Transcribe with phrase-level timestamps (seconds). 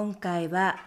[0.00, 0.80] 今回は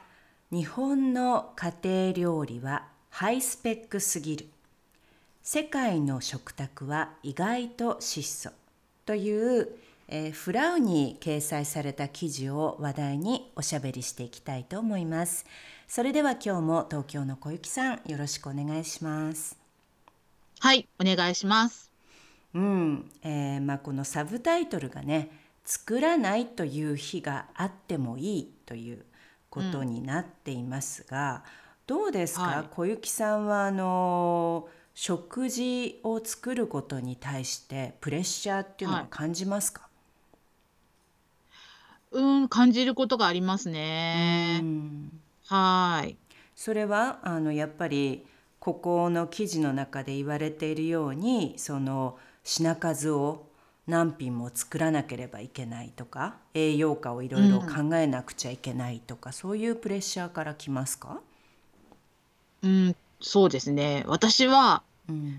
[0.52, 4.48] 日本の家庭料理はハイスペックすぎる。
[5.44, 8.50] 世界の食卓は意外と質素
[9.06, 9.70] という、
[10.08, 15.46] えー、フラウに掲載された記事を話題におしゃべりしていきたいと思います。
[15.88, 19.60] それでは今日も東京の小雪さんよろしくお願いします。
[20.58, 21.92] はいお願いします。
[22.56, 25.30] うん、えー、まあこのサブタイトルがね
[25.66, 29.06] 作らないという日があってもいいという
[29.50, 31.44] ことになっていますが、
[31.88, 39.88] うん、どうですか、はい、小雪さんはあの食事を作ることに対してプレッシャーっていうのは感じますか、
[42.12, 44.64] はい、うん感じることがありますね。
[45.48, 46.16] はい。
[46.56, 48.26] それはあのやっぱり
[48.60, 53.48] ここの記事の中で言われているようにその品数を
[53.88, 61.20] 何品も作らなければいけないとか栄養価をいろいろ考えなくちゃいけないとか、うん、そういうプレッシャーからきますか？
[62.62, 64.04] うんそうですね。
[64.08, 64.84] 私は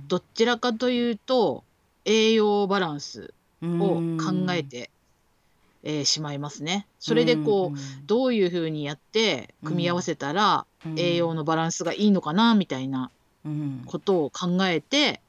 [0.08, 1.64] どちらかというと
[2.04, 4.90] 栄養バランスを考えて、
[5.82, 6.86] えー、しまいますね。
[6.98, 13.10] それでこう、どういうふうにやって組み合わせたら栄養のバランスがいいのかなみたいな
[13.86, 15.20] ことを考えて、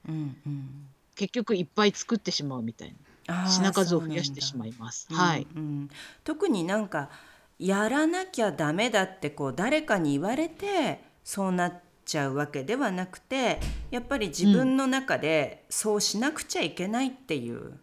[1.16, 2.96] 結局いっぱい作ってしまうみたいな。
[3.28, 5.08] 品数を増やしてしまいます。
[5.12, 5.90] はい、うん、
[6.24, 7.10] 特になんか
[7.58, 13.60] やらなきゃダメだってこう誰かに言われてそうなっちゃうわけではなくて
[13.90, 17.80] やっぱり自分の中でそうしなくちゃいけないっていう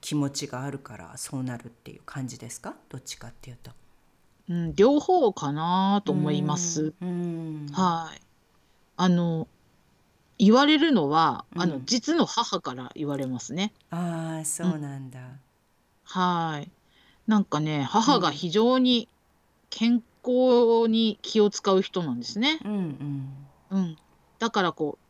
[0.00, 2.74] 気持ちがあるからそうなるっていう感じですか？
[2.88, 3.70] どっちかっていうと。
[4.48, 6.92] うん、両方かなと思います。
[7.72, 8.20] はい。
[8.96, 9.48] あの
[10.38, 13.72] 言われるのは、あの、実の母から言われますね。
[13.90, 15.20] ああ、そうなんだ。
[16.04, 16.70] はい。
[17.26, 19.08] なんかね、母が非常に
[19.70, 22.60] 健康に気を使う人なんですね。
[22.64, 22.72] うん
[23.70, 23.78] うん。
[23.78, 23.96] うん。
[24.38, 25.04] だからこう、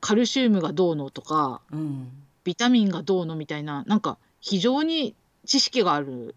[0.00, 2.12] カルシウムがどうのとか、うん。
[2.44, 5.16] ビタミンがどうのみたいな、なんか非常に
[5.46, 6.34] 知識がある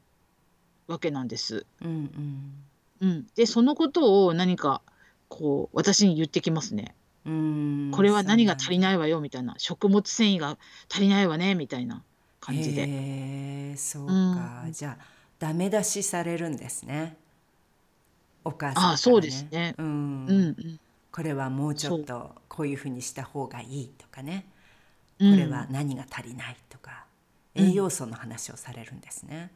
[0.87, 1.65] わけなんです。
[1.81, 1.89] うん
[3.01, 3.09] うん。
[3.09, 3.27] うん。
[3.35, 4.81] で、そのことを何か
[5.29, 6.95] こう私に言ってきますね。
[7.91, 9.55] これは何が足りないわよみたいな。
[9.57, 10.57] 食物繊維が
[10.89, 12.01] 足りないわねみたいな
[12.39, 12.83] 感じで。
[12.83, 12.85] へ
[13.73, 15.05] えそうか、うん、じゃあ
[15.37, 17.17] ダメ出しされるんですね。
[18.45, 20.79] お母さあそうですね、うん、うんうん。
[21.11, 24.45] これはもうちょっとこういうふうにした方がいいとかね。
[25.19, 27.05] これは何が足りないとか、
[27.55, 29.51] うん、栄養素の話をされるんですね。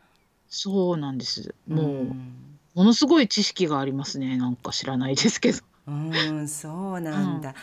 [0.49, 1.55] そうなんです。
[1.67, 4.37] もう、うん、ものすごい知識がありますね。
[4.37, 5.59] なんか知らないですけど。
[5.91, 7.53] うんそうなんだ。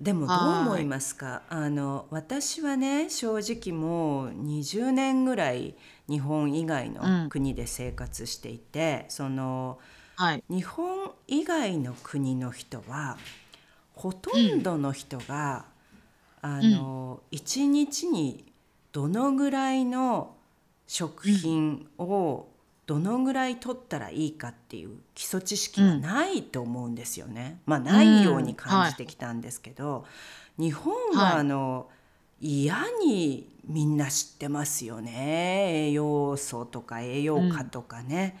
[0.00, 1.42] でもどう思いますか？
[1.48, 5.76] あの私はね正直もう20年ぐらい
[6.08, 9.78] 日本以外の国で生活していて、その
[10.16, 10.44] はい。
[10.48, 13.16] 日本以外の国の人は
[13.94, 15.64] ほとんどの人が、
[16.42, 18.52] あの1日に
[18.92, 20.36] どのぐらいの
[20.86, 22.46] 食品を
[22.86, 27.60] どのぐらい取ったらいいかっていう基礎知識はないと思うんですよね。
[27.64, 30.04] まあないように感じてきたんですけど、
[30.58, 31.88] 日本はあの、
[32.40, 35.86] 嫌にみんな知ってますよね。
[35.88, 38.38] 栄養素とか栄養価とかね、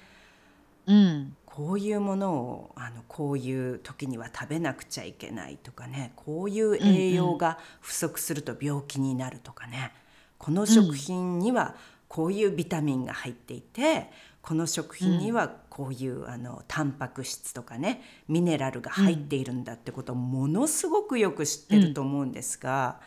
[0.86, 6.12] うん、こういうものをあのこういう時には食べなくちゃいけないとかね。
[6.16, 9.92] こういう栄養が不足すると病気になるとかね。
[10.36, 11.74] この食品には
[12.08, 14.10] こういうビタミンが入っていて
[14.46, 23.00] この食品にはこういう、あのタンパク質とかねミネラルが入っているんだってことをものすごくよく知ってると思うんですが、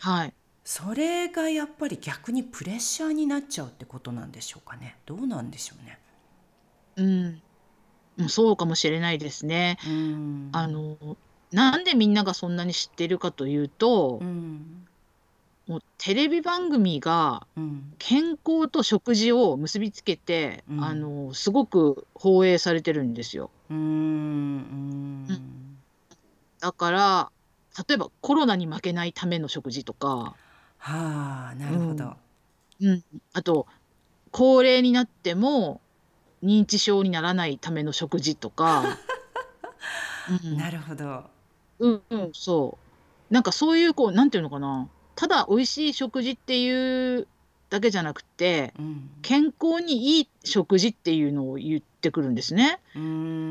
[0.00, 0.32] はい、
[0.64, 4.96] それがやっぱり逆にプレッシャーになっちゃうってことなんでしょうかね？
[5.04, 5.98] どうなんでしょうね？
[8.16, 9.76] うん、そうかもしれないですね。
[9.86, 10.96] うん、あの
[11.52, 14.86] なんでみんながそんなに知ってるかというと、うん、
[15.66, 17.46] もうテレビ番組が
[17.98, 23.50] 健康と食事を結びつけて、うあの、すごく放映されてるんですよ。
[23.70, 23.80] うん、う
[25.32, 25.78] ん。
[26.60, 27.30] だから、
[27.88, 30.36] 例えばコロナに負けないための食事とか、
[30.78, 32.14] はあなるほど、
[32.80, 33.02] うん、
[33.32, 33.66] あと
[34.30, 35.80] 高齢になっても
[36.42, 38.84] 認知症にならないための食事とか、
[40.44, 41.24] うん、なるほど。
[41.78, 42.78] うんうんそ
[43.30, 43.34] う。
[43.34, 47.26] なんかそういうこうなんていうのかなただ美味しい食事っていう
[47.70, 52.80] だけじゃなくて、うん、健康にいい食事っていうのを言ってくるんですね。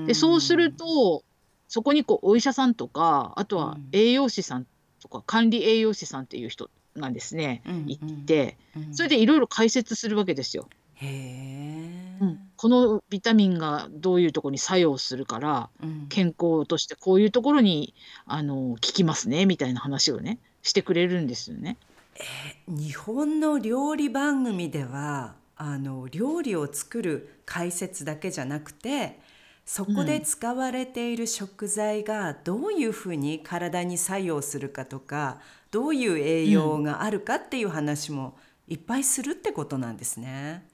[0.07, 1.23] でそうすると
[1.67, 4.67] そこにこうお医者さんとかあとは栄養士さん
[5.01, 8.57] とか管理栄養士さんっていう人がですね、うん行って、
[8.91, 10.69] それでいろいろ解説するわけですよ。
[10.95, 11.73] へ
[12.21, 17.93] うん、このビタミンがどういうところに作用するから、うん、健康としてこういうところに
[18.25, 21.77] あの効きますねみたいな話をねしてくれるんですよね。
[22.15, 29.19] えー、日本の料理番組ではあの料理を作る解説だけじゃなくて
[29.65, 35.39] そこで使われている食材がどういうふうに体に作用するかとか
[35.71, 38.37] どういう栄養があるかっていう話も
[38.67, 40.65] いっぱいするってことなんですね。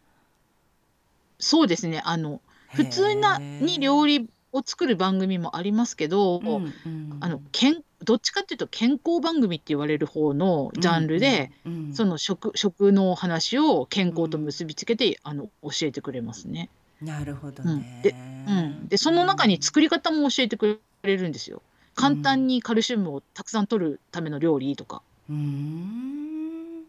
[1.39, 2.41] そうですねあの
[2.73, 16.69] 普通なに料理を作る番組もありますけど、うんうん、あのけんどっちかっていうと健康番組って言われる方のジャンルで、うんうんうん、その食食の話を健康と結びつけて、あの教えてくれますね。
[17.01, 17.71] なるほどね。
[17.71, 18.15] うん、で,、
[18.47, 21.61] うん、でその中に作り方も教えてくれるんですよ。
[21.95, 25.01] 簡単にカルシウムをたくさん取るための料理とか。
[25.29, 26.83] うん、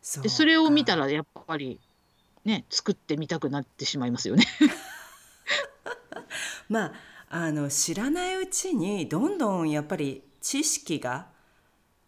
[0.00, 1.80] そでそれを見たらやっぱり
[2.44, 4.44] ね作ってみたくなってしまいますよね。
[6.68, 6.92] まあ
[7.28, 11.26] あの知らないうちにどんどんやっぱり知識が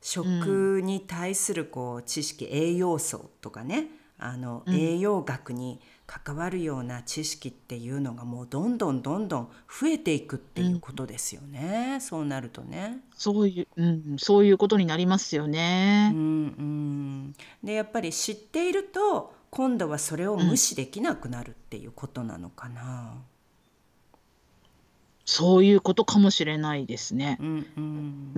[0.01, 3.89] 食に対するこう知識、栄養素とかね
[4.19, 12.99] あの栄養学に関わるような知識っていうのがもうどんどんどんどん増えていくっていうことですよね、うん、そうなるとね。
[13.15, 16.11] そういう、うん、そういうことになりますよね。
[16.15, 23.15] うんうん、でやっぱり知っていると今度はそれを無視できなくなるっていうことなのかな。
[25.45, 27.39] うん、そういうことかもしれないですね。
[27.41, 27.67] うん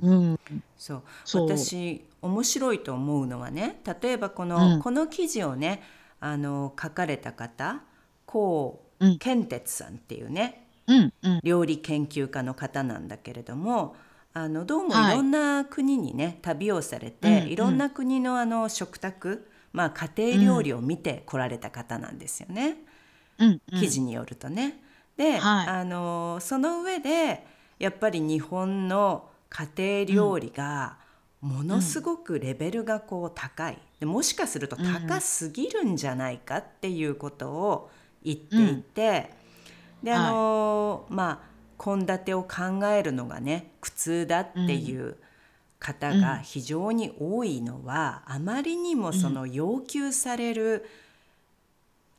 [0.01, 0.39] うん、
[0.77, 1.03] そう。
[1.49, 5.81] 私面白いと思うのはね例えばこの、この記事をね
[6.19, 7.81] あの書かれた方
[8.25, 8.83] 高
[9.19, 13.95] 健哲さんっていうね、うんうん、料理研究家の方なんだけれども
[14.33, 15.15] あのどうもい。
[15.15, 22.77] ろんな国にね、はい、旅をされて、うんうん、いろんな国のあの食卓、まあ、家庭料理を見てこられた方なんですよね、
[23.39, 23.61] うん。
[23.79, 24.79] 記事によるとね。
[25.17, 27.45] で、はい、あのその上で
[27.79, 30.97] やっぱり日本の家庭料理が
[31.41, 37.91] ものすごくレベルがこう高い、でもしかすると高すぎるんじゃないかっていうことを
[38.23, 39.31] 言っていて、
[40.01, 41.51] うん、であの、はい、まあ
[41.83, 45.17] 献立を考えるのがね苦痛だっていう
[45.79, 50.85] 方が非常に多いのは、うん、あまりにもその要求される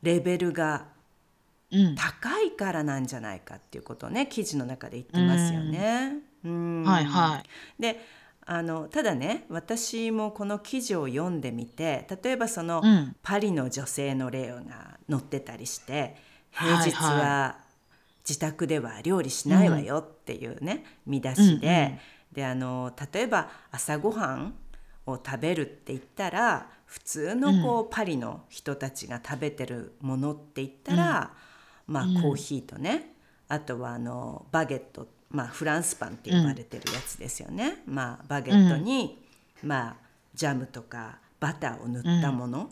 [0.01, 0.85] レベルが
[1.95, 6.17] 高いからなんじゃないかっていうことをね記事の中で言ってますよね。
[6.45, 7.99] うん、はいはい、で
[8.45, 16.17] あのただね私もこの記事を読んでみて例えばその、うん、パリの女性の例が載ってたりして
[16.51, 17.57] 平日は
[18.27, 21.99] 自宅では料理しないわよっていうね、うん、見出しでうんうん、
[22.33, 24.53] であの例えば朝ごはん
[25.05, 31.33] を食べるって言ったら普通のこう、パリの人たちが食べてるものって言ったら、
[31.87, 33.13] まあコーヒーとね
[33.47, 39.19] あとはあのバゲットまあ、フランスパンって呼ばれてるやつですよね、うん、まあ、バゲットに、
[39.63, 39.95] うん、まあ、
[40.35, 42.69] ジャムとかバターを塗ったもの、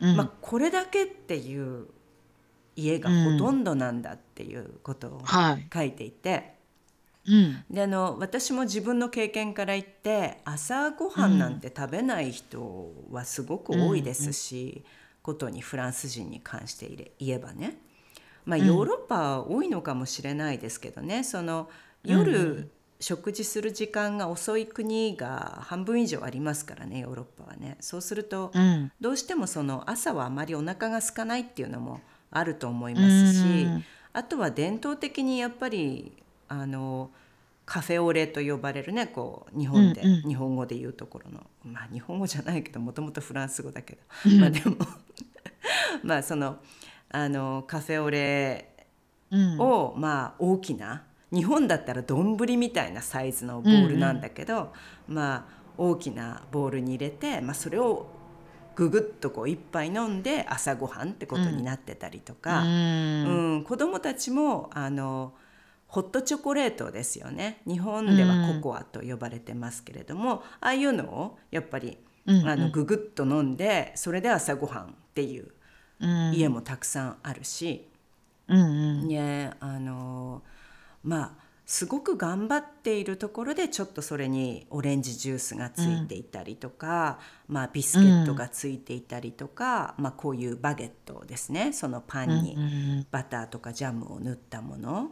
[0.00, 1.88] うん、まあ、これだけっていう
[2.76, 5.22] 家がほとんどなんだっていうことを
[5.72, 6.54] 書いていて、はい
[7.70, 14.84] であの私も自分の経験から言って朝ごはんなんて食べない人はすごく多いですし、
[15.22, 17.78] ことにフランス人に関して言えばね。
[18.44, 21.68] まあ、ヨーロッパは多いのかもしれないですけどね、うん、その
[22.04, 22.70] 夜、
[23.00, 27.76] 食事する時間が遅い国が半分以上ありますからねヨーロッパはね。
[27.80, 36.12] そうすると、うん、どうしてもその朝はあまりお腹が空かないっていうのもあると思いますし、うん、あとは伝統的にやっぱり
[36.48, 37.10] あの
[37.66, 41.40] カフェオレと呼ばれるねこう日本で、うんうん、日本語で言うところの。
[41.64, 44.00] まあ日本語じゃないけどもともとフランス語だけど、
[44.38, 44.76] まあでも
[46.02, 46.58] まあその
[47.14, 48.74] あのカフェオレ
[49.30, 55.44] を、うん、まあ大きな日本だったら丼みたいなサイズのボールなんだけど、うんうん、まあ
[55.78, 58.08] 大きなボールに入れて、まあ、それを
[58.74, 65.34] ぐぐっとこう一杯飲んで朝ごはんってことになってたりとか、うん、うん、子どもたちもあの
[65.86, 67.60] ホットチョコレートですよね。
[67.64, 75.52] 日本ではココアと呼ばれてますけれども、ああいうのをやっぱり、あのググッと飲んでそれで朝ごはんっていう
[76.00, 77.88] 家もたくさんあるし、
[78.48, 78.62] うんう
[79.04, 79.08] ん。
[79.08, 80.42] ねあの
[81.02, 95.10] まあすごく頑張っているところでちょっとそれにオレンジジュースがついていたりとか、まあ、ビスケットがついていたりとか、まあ、こういうバゲットですねそのパンにバターとかジャムを塗ったもの、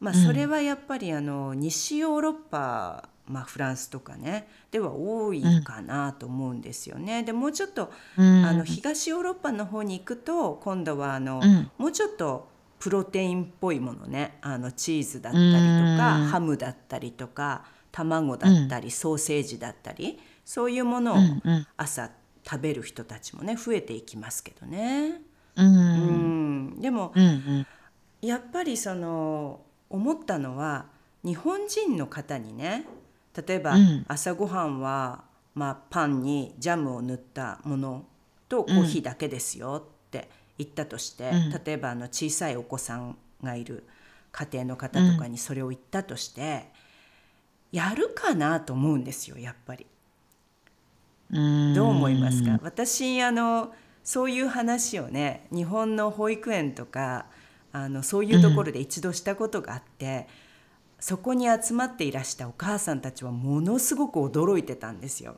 [0.00, 7.22] まあ、それはやっぱりあの西ヨーロッパまあ、フランスとかねでは多いかなと思うんですよね。
[7.22, 11.40] でもうちょっと、あの東ヨーロッパの方に行くと今度はあの、
[11.78, 15.50] もうちょっとプロテインっぽいものねあのチーズだったりと
[15.98, 21.16] かハムだったりとか卵だったり、ソーセージだったりそういうものを
[21.76, 22.10] 朝
[22.44, 25.20] 食べる人たちもね増えていきますけどね。
[25.56, 27.14] うん、でも、
[28.20, 30.86] やっぱりその思ったのは
[31.24, 32.84] 日本人の方にね
[33.46, 33.74] 例えば、
[34.08, 35.24] 朝ごはんは、
[35.54, 38.04] まあ、パンにジャムを塗ったもの
[38.48, 40.28] とコーヒーだけですよって
[40.58, 41.30] 言ったとして、
[41.64, 43.84] 例えばあの小さいお子さんがいる
[44.32, 46.70] 家庭の方とかにそれを言ったとして、
[47.72, 49.86] やるかなと思うんですよやっぱり。
[51.74, 52.60] どう思いますか？
[52.62, 53.74] 私あの
[54.04, 57.26] そういう話をね日本の保育園とか
[57.72, 60.28] あのそういうところで一度したことがあって、
[61.06, 65.36] そこに集まっていらしたお母さんたちはものすごく驚いてたんですよ、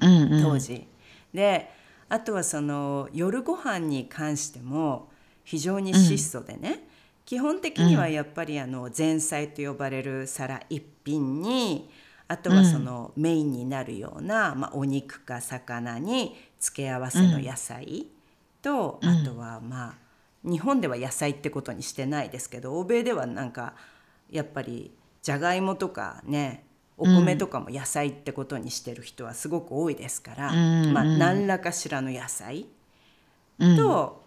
[0.00, 0.86] うんうん、当時。
[1.34, 1.72] で
[2.08, 5.10] あとはその夜ご飯に関しても
[5.42, 6.78] 非常に質素でね、うん、
[7.24, 11.90] 基本的にはやっぱりあの前菜と呼ばれる皿一品に
[12.28, 18.06] あとはそのメインになるような、まあ、お肉か魚に付け合わせの野菜
[18.62, 19.96] と、あとはま
[20.44, 23.74] あ日本では野菜ってことにしてないですけど欧米ではなんか
[24.32, 24.90] やっぱり
[25.22, 26.64] じゃがいもとかね
[26.96, 32.66] お米とかも野菜ってことにしてる人はすごく多いですから、うん、まあ、何らかしらの野菜
[33.76, 34.22] と、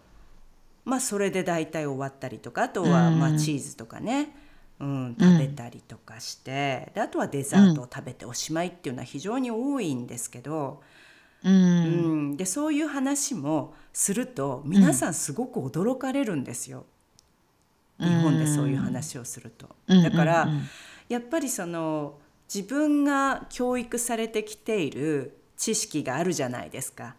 [0.86, 4.36] うん、まあ、それで大体終わったりとかあとはまあチーズとかね、
[4.80, 10.82] うん、食べたりとかしてであとはデザートを食べておしまいっていうのは非常に多いんですけど、
[11.44, 16.86] うん、でそういう話もすると皆さんすごく驚かれるんですよ。
[18.00, 19.76] 日本でそういう話をすると。
[19.88, 20.50] だから
[21.08, 22.20] やっぱりその
[22.54, 27.16] 自分が教育されてきている知識があるじゃないですか。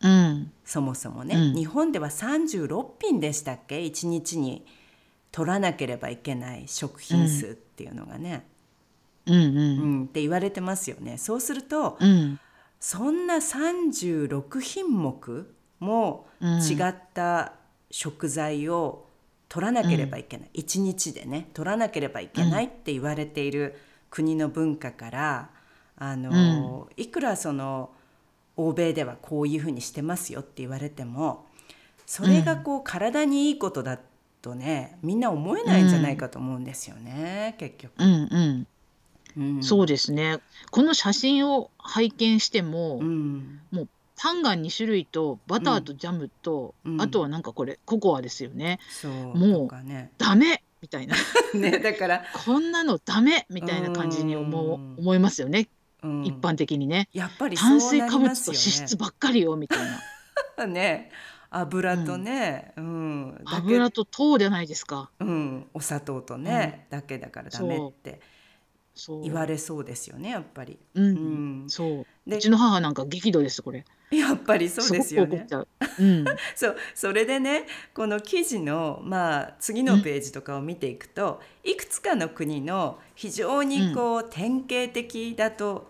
[0.00, 4.66] うん、そもそもね、うん、日本では36品でしたっけ？1日に
[5.32, 8.46] 取らなければいけない食品数っていうのがね、
[9.26, 9.38] うんうん。
[9.38, 11.16] うん、って言われてますよね。
[11.18, 12.38] そうすると、うん、
[12.80, 17.54] そんな36品目も違った
[17.90, 19.03] 食材を
[19.54, 23.76] 取らなければいけない、うん、1日でね取らなければいけないって言われている
[24.10, 25.50] 国の文化から
[25.96, 27.90] あの、いくらその
[28.56, 31.46] 欧米ではこういうふうにしてますよって言われても
[32.04, 34.00] それがこう体にいいことだ
[34.42, 37.92] とねみんな思えないんじゃないかと思うんですよね、結局。
[37.98, 38.66] うん。
[39.36, 40.38] うん、そうですね。
[40.72, 48.78] この写真を拝見しても、うん、もうパンが2種類とバターとジャムと、うん、あとはなんかこれココアですよね。
[48.88, 50.62] そうもう、ね、ダメ！
[50.80, 51.16] みたいな。
[51.54, 53.46] ねだからこんなのダメ！
[53.50, 55.68] みたいな感じに思う思いますよね、
[56.02, 57.08] うん、一般的にね。
[57.12, 59.78] やっぱり、ね、炭水化物と脂質ばっかりよみたい
[60.58, 60.66] な。
[60.66, 61.10] ね。
[61.50, 65.10] 油とね、うん、うん、油と糖じゃないですか。
[65.20, 68.20] うん、お砂糖とね、だけだからダメって。
[69.22, 70.78] 言われそうですよねやっぱり。
[70.94, 71.08] うん、う
[71.64, 72.06] ん、そう。
[72.30, 73.84] でうちの母なんか激怒ですこれ。
[74.10, 75.46] やっぱりそうですよね。
[75.98, 76.04] う。
[76.04, 76.24] ん、
[76.54, 85.88] そうそれでねこの記事の、まあ、次のページとかを見ていくと、いくつかの国の非常にこう、典型的だと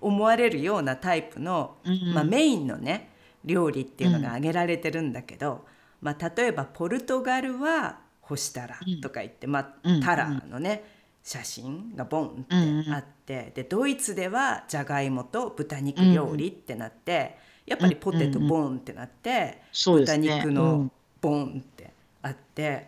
[0.00, 1.76] 思われるようなタイプの、
[2.14, 3.10] まあ、メインのね
[3.44, 5.66] 料理っていうのが挙げられてるんだけど、
[6.00, 10.97] まあ、例えばポルトガルは干したらとか言って、まあ、タラのね、
[11.28, 17.36] 写真がボンってあって、でドイツではじゃがいもと豚肉料理ってなって。
[17.66, 21.92] やっぱりポテトボンってなって、豚肉のボンって
[22.22, 22.86] あって、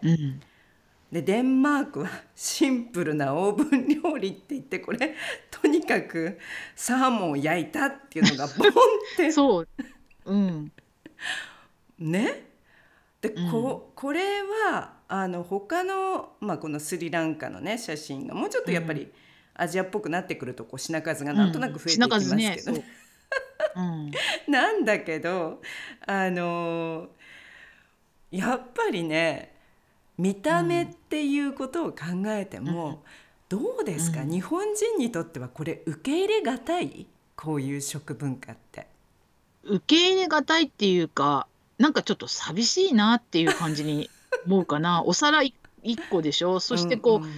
[1.13, 5.17] でデンマークはシンプルなオーブン料理って言ってこれ
[5.51, 6.39] とにかく
[6.75, 8.73] サーモンを焼いたっていうのがボンっ
[9.19, 9.69] て そう、
[10.25, 10.73] うん、
[11.99, 12.47] ね？
[13.21, 19.11] で、うん、ここれはあの他の、まあ、このスリランカのね写真がもうちょっとやっぱり
[19.55, 21.52] アジアっぽくなってくるとこう品数がなん。
[21.52, 22.73] となく増えていきますけど。
[22.73, 22.85] ね。
[23.76, 23.81] う。
[23.81, 24.11] んうん、
[24.47, 25.61] なんだけど
[26.07, 27.09] あの
[28.31, 29.52] やっぱりね
[30.17, 33.02] 見た目っていうことを考えても、
[33.49, 37.07] どうですか、日本人にとってはこれ受け入れがたい？
[37.35, 38.87] こういう食文化って。
[39.64, 41.49] 受け入れがたいっていうか
[41.79, 44.11] なんかちょっと寂しいなっていう感じに
[44.47, 45.03] 思うかな。
[45.05, 45.53] お皿1
[46.11, 46.61] 個でしょ？
[46.61, 47.31] そしてこう、うんうん、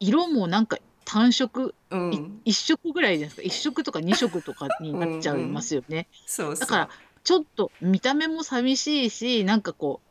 [0.00, 3.54] 色もなんか単色、うん、1色ぐらいじゃないですか。
[3.56, 6.06] 1色とか2色とかになっちゃいますよね。
[6.58, 6.88] だから
[7.24, 10.08] ちょっと見た目も寂しいしなんかこう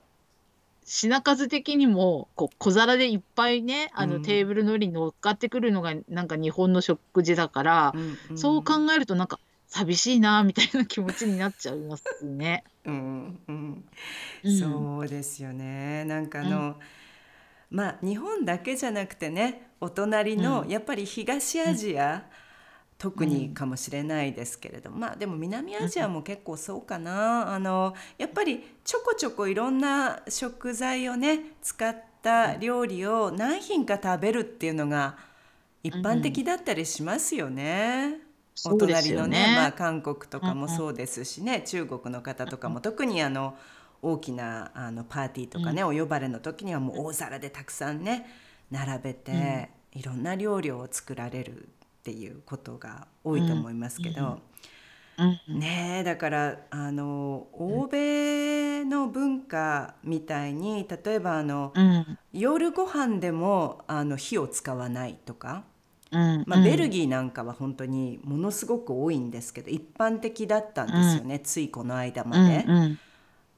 [0.85, 12.63] 品数的にもこう小皿でいっぱいねあのテーブルの上に乗っかってくるのがなんか日本の食事だから、うんうん、そう考えるとなんか寂しいなみたいな気持ちになっちゃいますね。
[12.85, 13.83] うんうん。
[14.43, 16.05] うん、そうですよね。
[16.05, 16.75] なんかあの、
[17.71, 22.25] うん、まあ日本だけじゃなくてねお隣の、やっぱり東アジア、
[22.97, 35.17] 特にかもしれないですけれども、まあでも南アジアも結構そうかな、あのやっぱりちょこちょこいろんな食材をね使った料理を何品か食べるっていうのが
[35.81, 38.28] 一般的だったりしますよね。
[38.65, 43.55] お隣のね、ね、まあ、韓国とかもそうですしね、中国の方とかも特にあの
[44.01, 48.25] 大きなあのパーティーとかね、お呼ばれの時にはもう大皿でたくさんね
[48.71, 54.39] 並べて、いろんな料理を作られるっていうことが多いと思いますけど、
[55.47, 61.73] ねだからあの欧米の文化みたいに例えばあの、
[62.31, 65.63] 夜ご飯でもあの火を使わないとか。
[66.11, 72.65] まあ、ベルギーなんかは本当にものすごく多いんですけど一般的だったんですよね、ついこの間まで。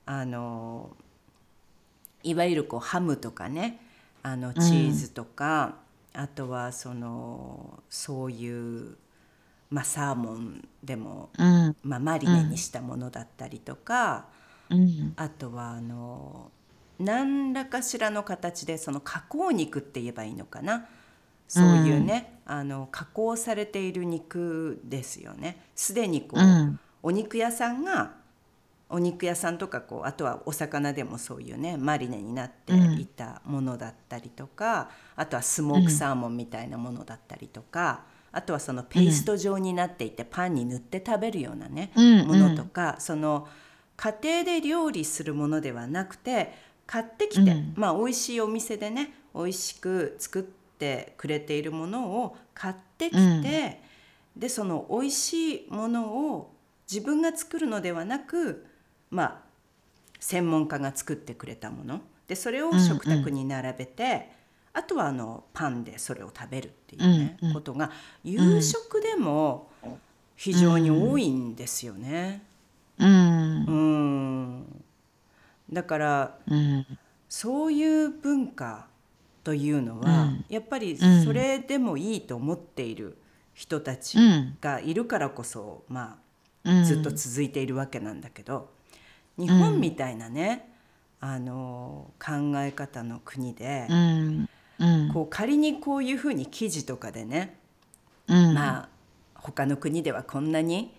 [0.06, 0.90] あの
[2.24, 3.80] いわゆるこうハムとかね
[4.24, 5.78] あのチーズとか、
[6.14, 8.98] あとはそのそういう、
[9.70, 14.28] まあ、サーモンでも、うん、まあ、マリネにしたものだったりとか、
[14.70, 16.52] うん、あとはあの
[17.00, 20.86] 何らかしらの形でその加工肉って言えばいいのかな
[21.52, 25.66] そういうね、うん、あの加工されている肉ですよね。
[25.76, 28.14] すでにこう、お肉屋さんが
[28.90, 41.92] お肉屋さんとかこうあとはお魚でもそういうねマリネになっていたものだったりとか、あとはスモークサーモンみたいなものだったりとか、あとはそのペースト状になっていてパンに塗って食べるようなね、
[42.26, 43.50] ものとかその
[43.98, 46.54] 家庭で料理するものではなくて
[46.88, 50.61] 買ってきて、まあ美味しいお店でね美味しく作って
[51.18, 53.82] くれているものを買ってきて、
[54.36, 56.54] でその美味しいものを
[56.92, 58.66] 自分が作るのではなく
[59.10, 59.42] まあ
[60.20, 62.02] 専門家が作ってくれたもの。
[62.28, 64.22] でそれを食卓に並べて、うんうん、
[64.74, 67.92] あとはあのパンでそれを食べるっていうね、うんうん、ことが
[68.24, 69.70] 夕食でも
[70.36, 72.42] 非常に多いんですよね。
[72.98, 74.84] うん、うん。
[75.72, 76.86] だから、うん、
[77.28, 78.88] そういう文化
[79.44, 83.18] というのは、うん、やっぱりそれでもいいと思っている
[83.54, 84.18] 人たち
[84.62, 86.20] がいるからこそ、ま
[86.64, 88.70] あ、ずっと続いているわけなんだけど。
[89.38, 90.68] 日本みたいなね、
[91.22, 94.50] うん、あの考え方の国で、うん。
[94.80, 97.60] うん、こう仮にこういうふうに記事とかでね、
[98.28, 98.90] まあ
[99.44, 100.94] 他の国ではこんなに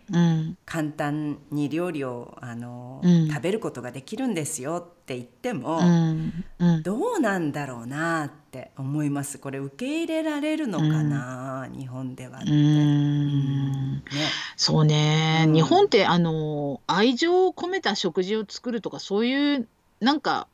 [0.67, 6.45] 簡単に料理をあの、うん、食べることができるんですよって言っても、うん。
[6.59, 9.39] うん、どうなんだろうなって思います。
[9.39, 12.51] これ受け入れられるのかな、日本ではって。
[12.51, 14.03] ね、
[14.57, 19.69] そうね、日本ってあの愛情を込めた食事を作るとかそういう
[20.01, 20.49] なんか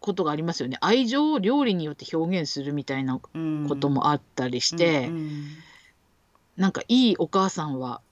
[0.00, 0.76] ことがありますよね。
[0.82, 5.06] 愛情を料理によって表現するみたいなこともあったりして。
[5.06, 5.14] うん。
[5.14, 5.46] うん
[6.60, 8.02] なんかいいお母さんは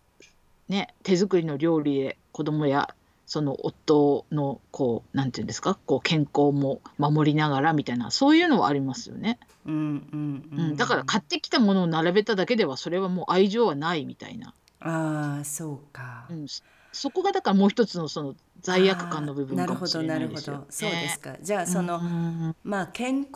[0.71, 2.95] ね手作りの料理で子供や
[3.27, 5.79] その夫のこうなんていうんですか？
[5.85, 9.39] こう健康も守りながらみたいなそういうのはありますよね。
[9.67, 14.55] うんうんうん、うん、だから買ってきたものを並べただけではそれはもう愛情はないみたいな。
[14.81, 16.47] ああそうか、うん。
[16.91, 21.37] そこがだからもう一つのその罪悪感の部分かもしれないですよ、ね、なるほどそうですか。
[21.43, 23.31] じゃあその、うん、まあ健康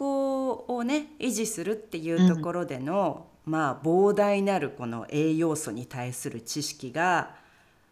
[0.68, 7.34] をね維持するっていうところでの、まあ、膨大なるこの栄養素に対する知識が、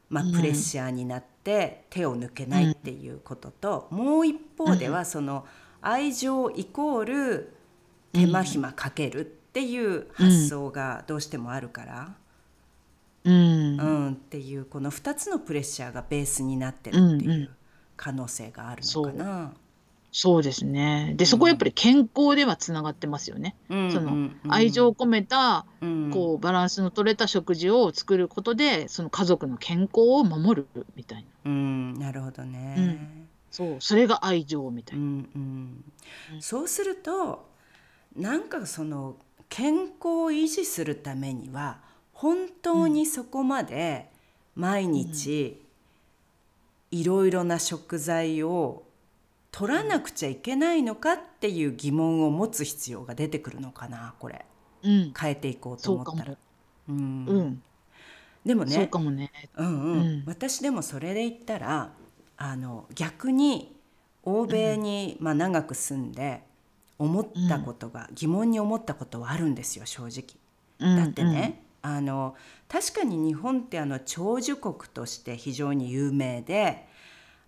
[0.08, 5.44] まあ、プレッシャーになって手を抜けないっていうことと、うん、もう一方ではその
[5.82, 7.52] 愛情イコール
[8.12, 12.14] 手間暇かけるっていう発想がどうしてもあるから、
[13.24, 17.50] うん、うん、っていうこの2つのプレッシャーがベースになってるっていう
[17.96, 19.52] 可能性があるのかな。
[20.12, 21.14] そうですね。
[21.16, 23.54] で、そこはやっぱり健康ではつながってますよね。
[23.68, 25.66] その愛情を込めた、
[26.12, 31.28] こうバランスの取れた食事を作ることで、その家族の健康を守るみたいな。
[31.44, 33.28] うん、なるほどね。
[33.50, 35.04] そうそれが愛情みたいな。
[35.04, 35.28] うん
[36.32, 37.48] うん、そうすると
[38.16, 39.16] なんかその
[39.48, 39.90] 健康
[40.24, 41.80] を維持するためには
[42.12, 44.08] 本当にそこまで
[44.54, 45.60] 毎日
[46.90, 48.84] いろいろな食材を
[49.50, 54.44] 取らなくちゃいけないのかっていう疑問を持つ必要が出てくるのかなこれ、
[54.82, 56.36] うん、変えていこうと思ったら。
[56.88, 57.62] うん、うん、
[58.44, 61.92] でもねそうかもね、うんうん、うん、私でもそれで言ったら
[62.36, 63.76] あの逆に
[64.22, 66.42] 欧米に、まあ、長く住んで
[66.98, 70.96] 思ったことが、疑問に思ったことはあるんですよ正直。
[70.96, 72.34] だってね、あの
[72.68, 76.86] 確かに日本ってあの長寿国として非常に有名で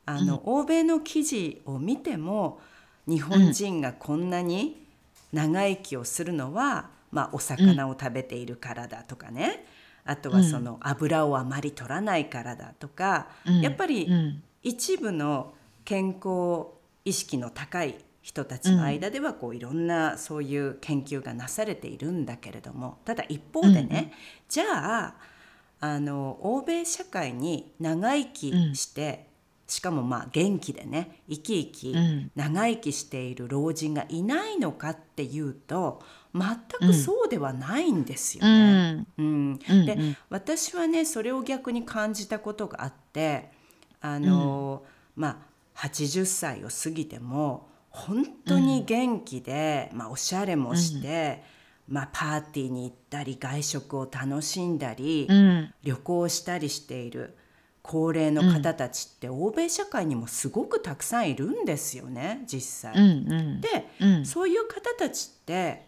[0.07, 2.61] あの、うん、欧米の記事を見ても
[3.07, 4.87] 日本人がこんなに
[5.33, 9.67] 長生きをするのは、うん、まあ、お魚を食べているからだとかね。
[10.05, 14.09] あとはその油をあまり取らないからだとか、うん、やっぱり
[14.63, 16.73] 一部の健康
[17.05, 24.13] 意識の高い人たちの間ではこういろんなそういう研究がなされているんだけれどもただ一方でね、
[24.49, 25.15] じゃあ
[25.81, 29.27] あの欧米社会に長生きして、
[29.73, 36.03] しかもまあ元気でね生き生き長生きしている老人がいないのかっていうと
[36.35, 39.07] 全くそうではないんですよね。
[39.17, 39.97] うん、うん、で、
[40.29, 43.51] 私はねそれを逆に感じたことがあって
[44.03, 44.83] あの、
[45.17, 45.43] うん、ま
[45.75, 51.51] あ80歳を過ぎても本当に元気で、まあ、おしゃれもして。
[51.89, 55.29] まあ、パーティーに行ったり外食を楽しんだり、
[55.83, 57.37] 旅行したりしている
[57.83, 62.95] 高齢の方たちって欧米社会にもすごくたくさんいるんですよね実際。
[62.95, 65.85] うんうん、で、うん、そういう方たちって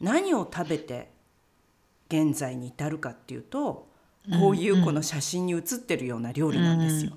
[0.00, 1.08] 何を食べて
[2.08, 3.86] 現在に至るかっていうと
[4.40, 7.12] こういうこの写真に写ってるような料理なんですよ。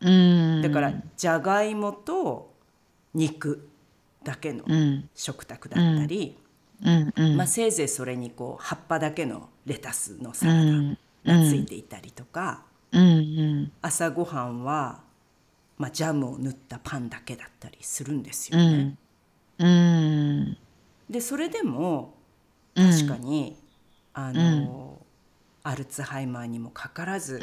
[0.00, 2.52] うん、だからじゃがいもと
[3.12, 3.68] 肉
[4.22, 4.64] だけの
[5.16, 6.36] 食卓だったり、
[6.84, 7.12] うん。
[7.16, 12.67] うん、まあ、せいぜいそれにこう葉っぱだけのレタスのサラダがついていたりとか。
[12.92, 13.04] うんう
[13.66, 15.00] ん、朝ごはんは、
[15.76, 18.96] まあ、ジャムを塗ったパンだけだったりするんですよね。
[19.58, 20.56] うん、うん、
[21.10, 22.14] でそれでも
[22.74, 23.56] 確かに、
[24.14, 24.98] うん、あの、
[25.62, 27.40] アルツハイマーにもかからず、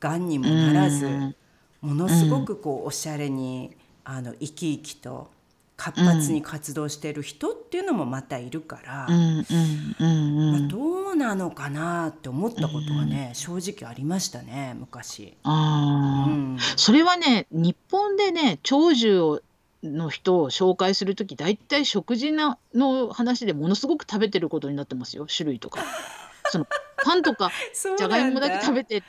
[0.00, 0.28] がん。
[0.28, 1.34] にもならず、
[1.80, 5.30] ものすごくこうおしゃれにあの生き生きと
[5.76, 15.36] 活発に活動している人っていうのもまたいるから、まどうなのかなって思ったことがね、正直ありましたね昔。
[15.42, 19.40] あうん、それはね日本でね長寿を
[19.82, 25.80] の人を紹介する時大体食事なの話でものすごく食べてることになってますよ種類とか。
[26.50, 26.66] その
[27.04, 27.50] パンとか
[27.98, 29.00] じゃがいもだけ食べてい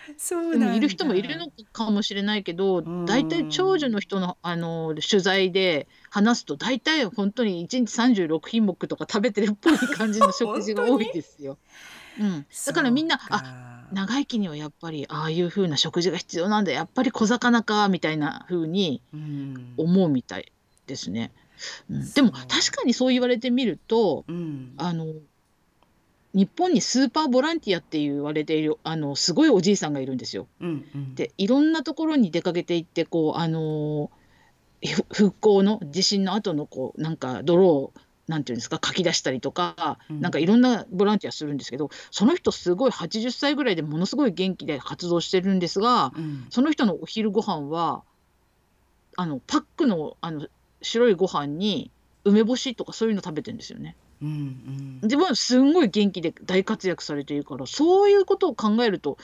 [0.80, 11.58] る人もいるのかもしれないけど大体長寿の人のあの取材で話すと大体本当に1日36品目とか食べてるっぽい感じの食事が多いですよ。
[12.18, 16.72] うん、だからみんなあ長生きにはやっぱりああいう風な食事が必要なんだ。
[16.72, 19.02] やっぱり小魚かみたいな風に
[19.76, 20.52] 思うみたい
[20.88, 21.34] ですね。
[21.90, 25.08] うん、でも確かにそう言われてみると、うん、あの
[26.36, 30.48] 日本にスーパーボランティアって言われているあのすごいおじいさんがいるんですよ。
[30.60, 34.12] うんうん、でいろんなところに出かけていってこうあの
[35.14, 37.94] 復興の地震の後のこうなんか泥を
[38.28, 48.04] なんていうんですか書き出したりとか、うん、なんかいろんなボランティアするんですけどその人すごい80歳ぐらいでものすごい元気で活動してるんですが、うん、その人のお昼ご飯は
[49.16, 50.48] あのパックのあの
[50.82, 51.92] 白いご飯に
[52.26, 53.96] 梅干しとかそういうの食べてるんですよね。
[54.22, 59.18] うんうん、自分はすんごい元気で大活躍されているからそういうことを考えると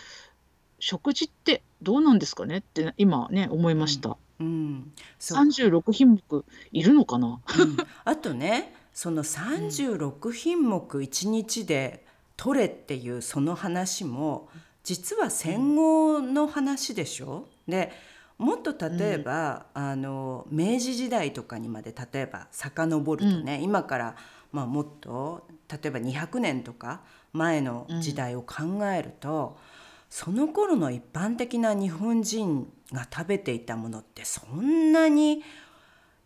[0.80, 4.18] 食事ってどうなんですかねって今ね思いました。
[4.40, 14.50] うん、うん、36品目いるのかな、うん、あとねその36品目1日で取れっていうその話も
[14.84, 17.92] 実は戦後の話でしょ、で
[18.40, 24.16] もっと例えば、うん、あの明治時代とかにまで例えば遡るとね、うん、今から
[24.52, 27.02] まあ、もっと例えば200年とか
[27.34, 29.64] 前の時代を考えると、うん、
[30.10, 35.44] その頃の一般的な日本人が食べていたものってそんなに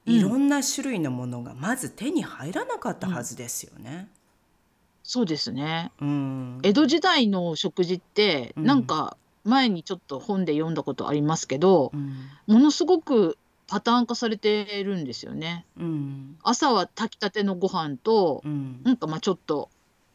[0.05, 3.89] いろんな種類のものがまず手に入らなかったはずですよね。
[3.91, 4.07] うん、
[5.03, 11.91] そうですね、うん、江戸時代の食事ってなんか前にちょっと本で読んだことありますけど、
[12.47, 15.65] ものすごくパターン化されてるんですよね。
[15.79, 19.69] うん、朝は炊きたてのご飯と、うん、なんかまあちょっと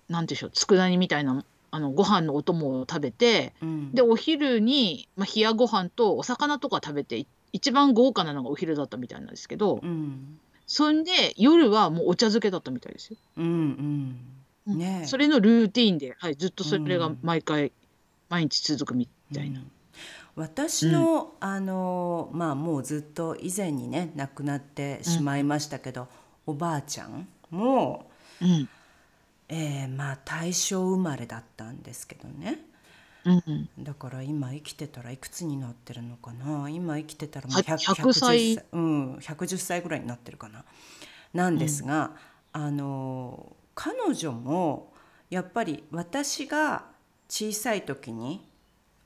[0.09, 13.17] なんでしょう佃煮みたいなあのご飯のお供を食べて、うん、でお昼に、まあ、冷やご飯とお魚とか食べて一番豪華なのがお昼だったみたいなんですけど、うん、そんで夜はもうお茶漬けだったみたいですよ。
[13.39, 13.47] うん
[14.67, 14.79] うん。
[14.79, 17.73] ね、それのルーティンで、はい、ずっとそれが毎回、うん、
[18.29, 19.63] 毎日続くみたいな。
[20.41, 26.09] 私の、あのまあもうずっと以前にね亡くなってしまいましたけど、
[26.47, 28.69] おばあちゃんも、うん、
[29.51, 32.59] えー、まあ大正生まれだったんですけどね、
[33.27, 36.71] うん、だから今生きてたらいくつになってるのかな。
[36.71, 40.65] 今生きてたらもう 100, 100歳、うん、110歳ぐらいになってるかな。
[41.35, 42.13] なんですが、
[42.55, 44.95] うん、あの彼女も
[45.29, 46.87] やっぱり私が
[47.29, 48.50] 小さい時に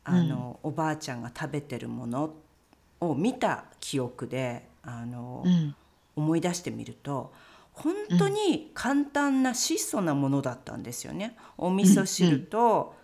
[0.05, 2.35] あの、うん、おばあちゃんが食べてるもの
[3.01, 5.75] を見た記憶であの、うん、
[6.17, 7.33] 思い出してみると
[7.73, 11.37] 本当に簡単な質素なものだったんですよね。
[11.59, 12.95] お味噌汁と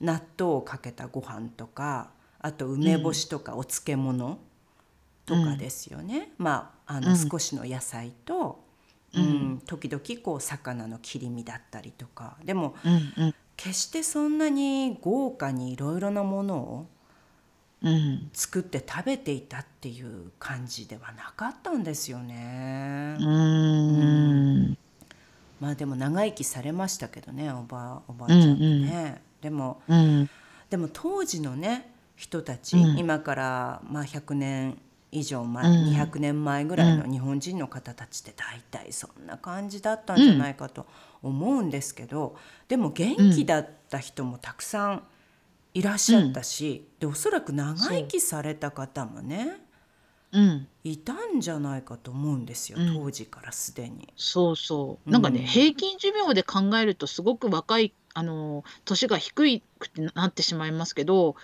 [0.00, 4.38] 納豆をかけたご飯とかあと梅干しとかお漬物
[5.26, 6.32] とかですよね。
[6.38, 8.64] まああの少しの野菜と、
[9.14, 12.36] うん、時々こう魚の切り身だったりとか。
[12.44, 12.74] でも、
[13.56, 16.86] 決してそんなに豪華にいろいろなものを
[18.32, 23.16] 作って食べていたっていう感じではなかったんですよね。
[23.20, 24.78] うん、
[25.60, 28.58] まあでも長生きされましたけどねおばおばあちゃんね。
[28.58, 30.30] うんうん、でも、うん、
[30.70, 34.78] でも当時のね人たち、うん、今からまあ100年
[35.14, 40.86] 以上前、うん、200年前ぐらいの日本人の方たちって大体そんな感じだったんじゃないかと
[41.22, 42.36] 思うんですけど、
[42.68, 45.02] でも元気だった人もたくさん
[45.72, 49.64] いらっしゃったし、でおそらく長生きされた方もね
[50.34, 50.40] う。
[50.40, 52.94] ん、いたんじゃないかと思うんですよ、うん。
[52.94, 54.12] 当時からすでに。
[54.16, 55.10] そうそう。
[55.10, 55.46] なんかね、うん。
[55.46, 61.36] 平均寿命で考えるとすごく若い、あの、年が低いくてなってしまいますけど、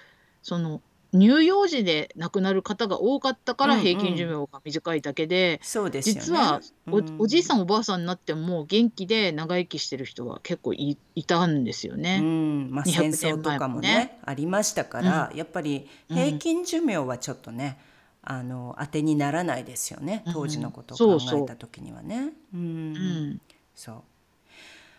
[0.43, 6.21] その、乳幼児で亡くなる方が多かったから平均寿命が短いだけで、そうですよね。
[6.21, 7.17] 実はおうん。
[7.19, 12.21] おじいさんおばあさんになっても元気で長生きしてる人は結構いいたんですようね。
[12.21, 17.79] ん、まあ戦争とかもねありましたかうら、やっぱり平均寿命はちょっとね、
[18.23, 20.25] あの当てにならないですよね。
[20.33, 22.33] 当時のことを考えた時にはね。
[22.55, 23.41] うん、うん、
[23.75, 24.03] そう。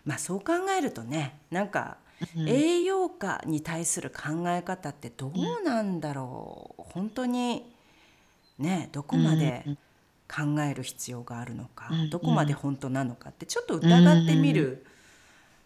[0.04, 1.96] まあそう考えるとねなんか
[2.46, 7.64] 栄養価に対する考え方ってどうなんだろう、本当に
[8.58, 9.64] ねどこまで
[10.28, 14.84] 考える必要があるのか、どこまで本当なのかってちょっと疑ってみる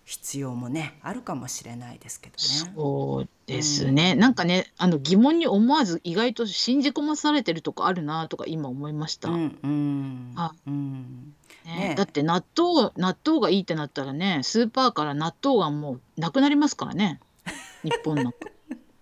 [0.04, 2.72] 必要もねあるかもしれないですけどね。
[2.74, 9.30] そうですね、うん、なんかねあの疑問に思わず意外と信じ込まされてるとこあるなとか今思いました。
[9.30, 10.32] うんうん。
[10.36, 10.54] あ。
[10.66, 11.35] うん
[11.66, 17.20] ね、ね、だって納豆納豆がいいってなったらねスーパーから納豆がもうなくなりますからね。
[17.82, 18.38] 日本なんか。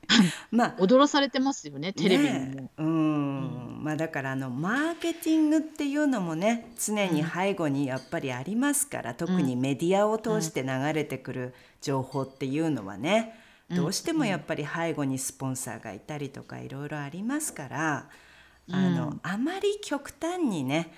[0.50, 0.74] まあ。
[0.78, 2.38] 踊らされてますよねテレビにも。
[2.38, 13.38] ね、うん、まあだからあのマーケティングっていうのもね常に背後にやっぱりありますから、うん、特にメディアを通して流れてくる情報っていうのはね、
[13.70, 18.08] うん、どうしてもやっぱり背後にスポンサーがいたりとかいろいろありますから、
[18.70, 20.92] あのあまり極端にね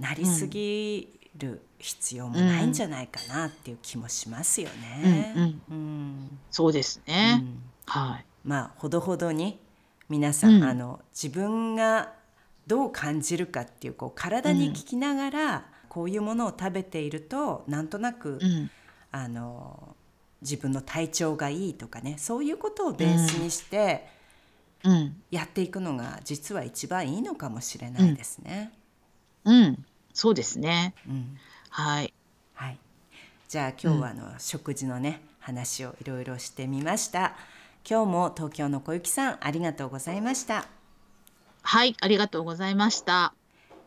[0.00, 5.54] なりすぎる必要もないんじゃないかなっていう気もしますよね。
[5.70, 7.44] うん、そうですね、
[7.86, 8.24] はい。
[8.44, 9.58] まあほどほどに
[10.08, 12.12] 皆さん、うん、あの自分が
[12.66, 18.70] どう感じるかっていうこう体に聞きながら、うん、こういうものを食べているとなんとなく、うん、
[19.12, 19.94] あの
[20.42, 24.08] 自分の体調がいいとかねそういうことをベースにして、
[25.30, 28.72] やっていくのが実は一番いいのかもしれないですね。
[29.44, 30.94] うん、そうですね。
[31.68, 32.12] はい。
[32.54, 32.78] はい。
[33.48, 37.36] じゃあ今日はあの、食事のね話をいろいろしてみました。
[37.88, 40.66] 今日も東京の小雪さんありがとうございました
[41.62, 43.34] はいありがとうございました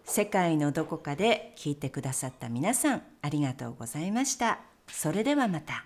[0.04, 5.86] 世界のどこかで聞いてくださった皆さんありがとうございましたそれではまた